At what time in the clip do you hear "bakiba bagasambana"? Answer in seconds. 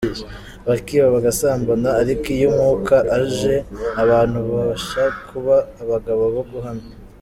0.67-1.89